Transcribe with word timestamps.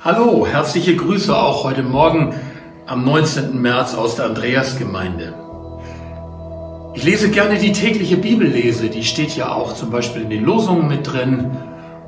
Hallo, 0.00 0.46
herzliche 0.46 0.94
Grüße 0.94 1.36
auch 1.36 1.64
heute 1.64 1.82
Morgen 1.82 2.32
am 2.86 3.04
19. 3.04 3.60
März 3.60 3.96
aus 3.96 4.14
der 4.14 4.26
Andreasgemeinde. 4.26 5.34
Ich 6.94 7.02
lese 7.02 7.30
gerne 7.30 7.58
die 7.58 7.72
tägliche 7.72 8.16
Bibellese, 8.16 8.90
die 8.90 9.02
steht 9.02 9.34
ja 9.34 9.50
auch 9.50 9.74
zum 9.74 9.90
Beispiel 9.90 10.22
in 10.22 10.30
den 10.30 10.44
Losungen 10.44 10.86
mit 10.86 11.12
drin. 11.12 11.50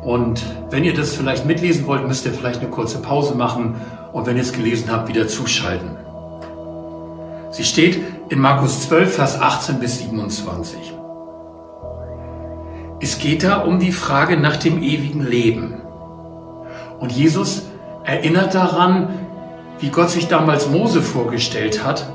Und 0.00 0.44
wenn 0.70 0.84
ihr 0.84 0.94
das 0.94 1.16
vielleicht 1.16 1.44
mitlesen 1.44 1.88
wollt, 1.88 2.06
müsst 2.06 2.24
ihr 2.24 2.32
vielleicht 2.32 2.60
eine 2.60 2.70
kurze 2.70 2.98
Pause 2.98 3.34
machen 3.34 3.74
und 4.12 4.26
wenn 4.26 4.36
ihr 4.36 4.42
es 4.42 4.52
gelesen 4.52 4.92
habt, 4.92 5.08
wieder 5.08 5.26
zuschalten. 5.26 5.96
Sie 7.50 7.64
steht 7.64 8.00
in 8.28 8.38
Markus 8.38 8.88
12, 8.88 9.12
Vers 9.12 9.40
18 9.40 9.80
bis 9.80 9.98
27. 9.98 10.94
Es 13.00 13.18
geht 13.18 13.42
da 13.42 13.56
um 13.56 13.80
die 13.80 13.90
Frage 13.90 14.36
nach 14.36 14.56
dem 14.56 14.80
ewigen 14.80 15.26
Leben. 15.26 15.80
Und 17.00 17.10
Jesus 17.10 17.71
erinnert 18.04 18.54
daran, 18.54 19.08
wie 19.78 19.90
Gott 19.90 20.10
sich 20.10 20.28
damals 20.28 20.68
Mose 20.68 21.02
vorgestellt 21.02 21.84
hat 21.84 22.06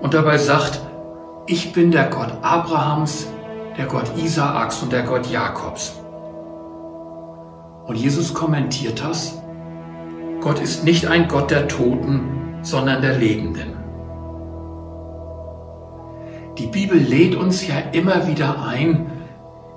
und 0.00 0.14
dabei 0.14 0.38
sagt, 0.38 0.80
ich 1.46 1.72
bin 1.72 1.90
der 1.90 2.06
Gott 2.06 2.32
Abrahams, 2.42 3.28
der 3.76 3.86
Gott 3.86 4.16
Isaaks 4.16 4.82
und 4.82 4.92
der 4.92 5.02
Gott 5.02 5.30
Jakobs. 5.30 5.94
Und 7.86 7.96
Jesus 7.96 8.34
kommentiert 8.34 9.00
das, 9.02 9.40
Gott 10.40 10.60
ist 10.60 10.84
nicht 10.84 11.06
ein 11.06 11.28
Gott 11.28 11.50
der 11.50 11.68
Toten, 11.68 12.58
sondern 12.62 13.02
der 13.02 13.16
Lebenden. 13.16 13.76
Die 16.58 16.66
Bibel 16.66 16.98
lädt 16.98 17.36
uns 17.36 17.66
ja 17.66 17.76
immer 17.92 18.26
wieder 18.26 18.66
ein, 18.66 19.12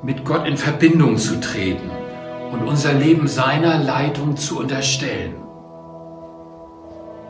mit 0.02 0.26
Gott 0.26 0.48
in 0.48 0.58
Verbindung 0.58 1.18
zu 1.18 1.40
treten 1.40 1.90
und 2.52 2.66
unser 2.66 2.94
Leben 2.94 3.28
seiner 3.28 3.78
Leitung 3.78 4.38
zu 4.38 4.60
unterstellen. 4.60 5.36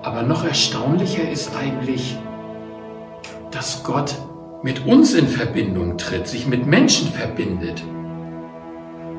Aber 0.02 0.24
noch 0.24 0.46
erstaunlicher 0.46 1.30
ist 1.30 1.52
eigentlich, 1.62 2.18
dass 3.52 3.84
Gott 3.84 4.16
mit 4.64 4.86
uns 4.86 5.14
in 5.14 5.28
Verbindung 5.28 5.98
tritt, 5.98 6.28
sich 6.28 6.48
mit 6.48 6.66
Menschen 6.66 7.12
verbindet. 7.12 7.84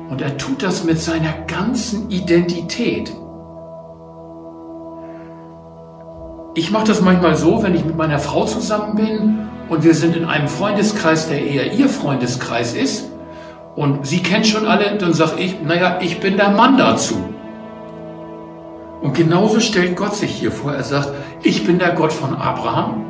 Und 0.09 0.21
er 0.21 0.37
tut 0.37 0.63
das 0.63 0.83
mit 0.83 0.99
seiner 0.99 1.33
ganzen 1.47 2.09
Identität. 2.09 3.13
Ich 6.53 6.69
mache 6.69 6.87
das 6.87 7.01
manchmal 7.01 7.35
so, 7.35 7.63
wenn 7.63 7.75
ich 7.75 7.85
mit 7.85 7.95
meiner 7.95 8.19
Frau 8.19 8.45
zusammen 8.45 8.95
bin 8.95 9.47
und 9.69 9.83
wir 9.83 9.93
sind 9.93 10.15
in 10.17 10.25
einem 10.25 10.47
Freundeskreis, 10.47 11.29
der 11.29 11.45
eher 11.45 11.71
ihr 11.73 11.87
Freundeskreis 11.87 12.73
ist, 12.73 13.11
und 13.75 14.05
sie 14.05 14.21
kennt 14.21 14.45
schon 14.47 14.67
alle, 14.67 14.97
dann 14.97 15.13
sage 15.13 15.39
ich, 15.39 15.61
naja, 15.61 15.99
ich 16.01 16.19
bin 16.19 16.35
der 16.35 16.49
Mann 16.49 16.77
dazu. 16.77 17.15
Und 19.01 19.15
genauso 19.15 19.59
stellt 19.59 19.95
Gott 19.95 20.15
sich 20.15 20.31
hier 20.31 20.51
vor. 20.51 20.73
Er 20.73 20.83
sagt, 20.83 21.11
ich 21.41 21.65
bin 21.65 21.79
der 21.79 21.93
Gott 21.93 22.13
von 22.13 22.35
Abraham, 22.35 23.05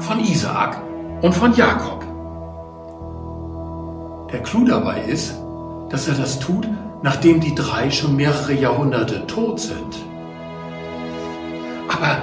von 0.00 0.20
Isaak 0.20 0.80
und 1.20 1.34
von 1.34 1.54
Jakob. 1.54 2.04
Der 4.32 4.42
Clou 4.42 4.64
dabei 4.64 5.02
ist, 5.02 5.36
dass 5.90 6.08
er 6.08 6.14
das 6.14 6.40
tut, 6.40 6.66
nachdem 7.02 7.40
die 7.40 7.54
drei 7.54 7.90
schon 7.90 8.16
mehrere 8.16 8.54
Jahrhunderte 8.54 9.26
tot 9.26 9.60
sind. 9.60 9.96
Aber 11.88 12.18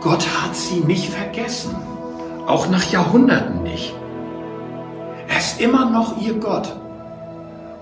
Gott 0.00 0.26
hat 0.42 0.54
sie 0.54 0.80
nicht 0.80 1.08
vergessen, 1.08 1.74
auch 2.46 2.68
nach 2.68 2.84
Jahrhunderten 2.92 3.62
nicht. 3.62 3.94
Er 5.26 5.38
ist 5.38 5.60
immer 5.60 5.90
noch 5.90 6.20
ihr 6.20 6.34
Gott 6.34 6.76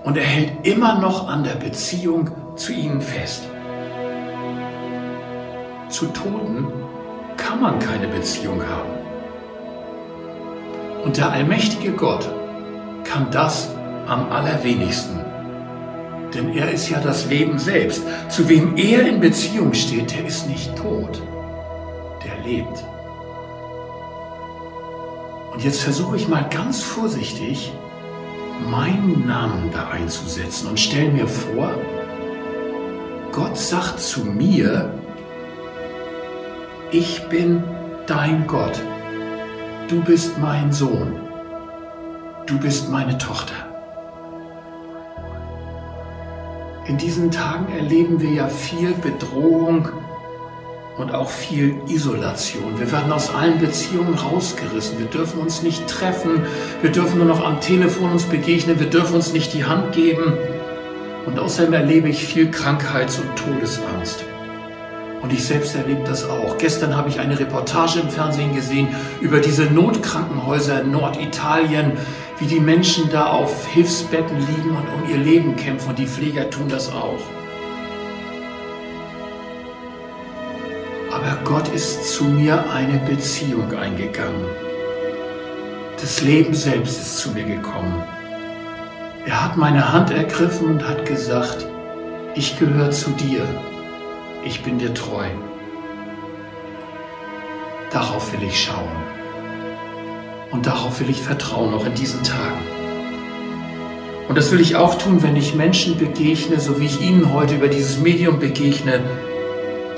und 0.03 0.17
er 0.17 0.23
hält 0.23 0.65
immer 0.65 0.99
noch 0.99 1.27
an 1.27 1.43
der 1.43 1.55
Beziehung 1.55 2.31
zu 2.55 2.73
ihnen 2.73 3.01
fest. 3.01 3.43
Zu 5.89 6.07
Toten 6.07 6.67
kann 7.37 7.61
man 7.61 7.79
keine 7.79 8.07
Beziehung 8.07 8.61
haben. 8.61 8.89
Und 11.03 11.17
der 11.17 11.31
allmächtige 11.31 11.91
Gott 11.91 12.27
kann 13.03 13.29
das 13.29 13.69
am 14.07 14.31
allerwenigsten. 14.31 15.19
Denn 16.33 16.53
er 16.53 16.71
ist 16.71 16.89
ja 16.89 16.99
das 16.99 17.27
Leben 17.27 17.59
selbst. 17.59 18.03
Zu 18.29 18.49
wem 18.49 18.75
er 18.75 19.07
in 19.07 19.19
Beziehung 19.19 19.73
steht, 19.73 20.11
der 20.11 20.25
ist 20.25 20.49
nicht 20.49 20.75
tot, 20.75 21.21
der 22.25 22.43
lebt. 22.43 22.83
Und 25.53 25.63
jetzt 25.63 25.81
versuche 25.81 26.17
ich 26.17 26.27
mal 26.27 26.45
ganz 26.49 26.81
vorsichtig, 26.81 27.71
meinen 28.69 29.25
Namen 29.27 29.69
da 29.71 29.89
einzusetzen 29.89 30.67
und 30.67 30.79
stell 30.79 31.11
mir 31.11 31.27
vor, 31.27 31.71
Gott 33.31 33.57
sagt 33.57 33.99
zu 33.99 34.25
mir, 34.25 34.91
ich 36.91 37.27
bin 37.29 37.63
dein 38.07 38.45
Gott, 38.47 38.81
du 39.87 40.01
bist 40.01 40.37
mein 40.37 40.71
Sohn, 40.71 41.19
du 42.45 42.59
bist 42.59 42.89
meine 42.89 43.17
Tochter. 43.17 43.53
In 46.87 46.97
diesen 46.97 47.31
Tagen 47.31 47.73
erleben 47.75 48.21
wir 48.21 48.29
ja 48.29 48.47
viel 48.47 48.93
Bedrohung 48.93 49.89
und 50.97 51.13
auch 51.13 51.29
viel 51.31 51.81
Isolation. 51.87 52.79
Wir 52.79 52.91
werden 52.91 53.11
aus 53.11 53.33
allen 53.33 53.57
Beziehungen 53.57 54.13
rausgerissen. 54.13 54.99
Wir 54.99 55.07
dürfen 55.07 55.39
uns 55.39 55.63
nicht 55.63 55.87
treffen. 55.87 56.43
Wir 56.83 56.91
dürfen 56.91 57.17
nur 57.17 57.27
noch 57.27 57.43
am 57.43 57.59
Telefon 57.59 58.11
uns 58.11 58.23
begegnen. 58.25 58.79
Wir 58.79 58.89
dürfen 58.89 59.15
uns 59.15 59.33
nicht 59.33 59.53
die 59.53 59.65
Hand 59.65 59.93
geben. 59.93 60.33
Und 61.25 61.39
außerdem 61.39 61.73
erlebe 61.73 62.07
ich 62.07 62.23
viel 62.23 62.51
Krankheits- 62.51 63.17
und 63.17 63.35
Todesangst. 63.35 64.23
Und 65.25 65.33
ich 65.33 65.43
selbst 65.43 65.73
erlebe 65.73 66.03
das 66.03 66.29
auch. 66.29 66.55
Gestern 66.59 66.95
habe 66.95 67.09
ich 67.09 67.19
eine 67.19 67.39
Reportage 67.39 67.99
im 67.99 68.09
Fernsehen 68.09 68.53
gesehen 68.53 68.89
über 69.21 69.39
diese 69.39 69.63
Notkrankenhäuser 69.63 70.81
in 70.81 70.91
Norditalien, 70.91 71.93
wie 72.37 72.45
die 72.45 72.59
Menschen 72.59 73.09
da 73.09 73.25
auf 73.31 73.65
Hilfsbetten 73.65 74.37
liegen 74.37 74.69
und 74.69 74.87
um 74.93 75.09
ihr 75.09 75.17
Leben 75.17 75.55
kämpfen. 75.55 75.89
Und 75.89 75.97
die 75.97 76.05
Pfleger 76.05 76.47
tun 76.51 76.67
das 76.69 76.91
auch. 76.91 77.17
Aber 81.11 81.39
Gott 81.43 81.69
ist 81.69 82.13
zu 82.13 82.25
mir 82.25 82.63
eine 82.71 82.99
Beziehung 82.99 83.73
eingegangen. 83.73 84.45
Das 85.99 86.21
Leben 86.21 86.53
selbst 86.53 87.01
ist 87.01 87.17
zu 87.17 87.31
mir 87.31 87.45
gekommen. 87.45 88.03
Er 89.25 89.43
hat 89.43 89.57
meine 89.57 89.91
Hand 89.91 90.11
ergriffen 90.11 90.67
und 90.67 90.87
hat 90.87 91.03
gesagt, 91.03 91.65
ich 92.35 92.59
gehöre 92.59 92.91
zu 92.91 93.09
dir, 93.09 93.41
ich 94.45 94.61
bin 94.61 94.77
dir 94.77 94.93
treu. 94.93 95.25
Darauf 97.91 98.31
will 98.31 98.47
ich 98.47 98.63
schauen. 98.63 98.95
Und 100.51 100.67
darauf 100.67 100.99
will 100.99 101.09
ich 101.09 101.21
vertrauen, 101.21 101.73
auch 101.73 101.85
in 101.85 101.95
diesen 101.95 102.23
Tagen. 102.23 102.61
Und 104.29 104.37
das 104.37 104.51
will 104.51 104.61
ich 104.61 104.75
auch 104.75 104.95
tun, 104.95 105.23
wenn 105.23 105.35
ich 105.35 105.55
Menschen 105.55 105.97
begegne, 105.97 106.59
so 106.59 106.79
wie 106.79 106.85
ich 106.85 107.01
Ihnen 107.01 107.33
heute 107.33 107.55
über 107.55 107.67
dieses 107.67 107.99
Medium 107.99 108.39
begegne, 108.39 109.01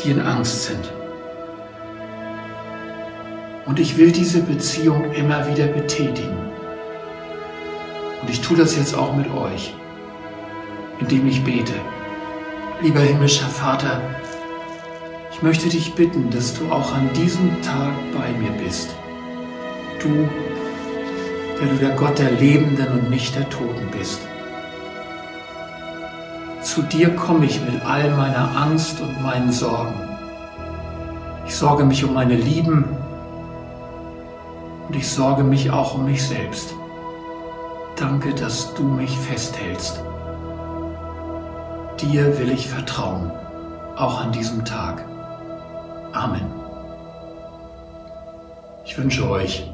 die 0.04 0.12
in 0.12 0.22
Angst 0.22 0.64
sind. 0.66 0.92
Und 3.66 3.80
ich 3.80 3.98
will 3.98 4.12
diese 4.12 4.42
Beziehung 4.42 5.12
immer 5.12 5.48
wieder 5.48 5.68
betätigen. 5.68 6.38
Und 8.22 8.30
ich 8.30 8.42
tue 8.42 8.58
das 8.58 8.78
jetzt 8.78 8.98
auch 8.98 9.14
mit 9.14 9.28
euch, 9.34 9.74
indem 11.00 11.28
ich 11.28 11.44
bete. 11.44 11.74
Lieber 12.82 13.02
himmlischer 13.02 13.48
Vater, 13.48 14.02
ich 15.38 15.44
möchte 15.44 15.70
dich 15.70 15.94
bitten, 15.94 16.32
dass 16.32 16.56
du 16.56 16.72
auch 16.72 16.96
an 16.96 17.12
diesem 17.14 17.62
Tag 17.62 17.94
bei 18.12 18.32
mir 18.40 18.50
bist. 18.54 18.90
Du, 20.02 20.28
der 21.62 21.68
du 21.68 21.76
der 21.76 21.96
Gott 21.96 22.18
der 22.18 22.32
Lebenden 22.32 22.88
und 22.88 23.12
nicht 23.12 23.36
der 23.36 23.48
Toten 23.48 23.88
bist. 23.92 24.20
Zu 26.64 26.82
dir 26.82 27.16
komme 27.16 27.46
ich 27.46 27.62
mit 27.62 27.86
all 27.86 28.10
meiner 28.16 28.58
Angst 28.58 29.00
und 29.00 29.22
meinen 29.22 29.52
Sorgen. 29.52 29.94
Ich 31.46 31.54
sorge 31.54 31.86
mich 31.86 32.04
um 32.04 32.16
meine 32.16 32.36
Lieben, 32.36 32.98
und 34.88 34.96
ich 34.96 35.08
sorge 35.08 35.44
mich 35.44 35.70
auch 35.70 35.94
um 35.94 36.06
mich 36.06 36.26
selbst. 36.26 36.74
Danke, 37.96 38.34
dass 38.34 38.74
du 38.74 38.82
mich 38.82 39.16
festhältst. 39.20 40.02
Dir 42.02 42.40
will 42.40 42.50
ich 42.50 42.68
vertrauen, 42.68 43.32
auch 43.96 44.20
an 44.20 44.32
diesem 44.32 44.66
Tag. 44.66 45.06
Amen. 46.14 46.46
Ich 48.86 48.98
wünsche 48.98 49.30
euch 49.30 49.70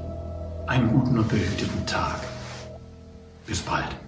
einen 0.67 0.89
guten 0.89 1.17
und 1.19 1.27
behüteten 1.27 1.85
Tag. 1.85 2.21
Bis 3.45 3.61
bald. 3.61 4.02